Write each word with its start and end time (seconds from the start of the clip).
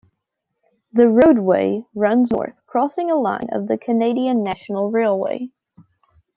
The 0.93 1.07
roadway 1.07 1.83
runs 1.93 2.31
north 2.31 2.65
crossing 2.65 3.11
a 3.11 3.15
line 3.15 3.49
of 3.51 3.67
the 3.67 3.77
Canadian 3.77 4.41
National 4.41 4.89
Railway. 4.89 5.51